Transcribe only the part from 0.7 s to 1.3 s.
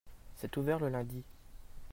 le lundi.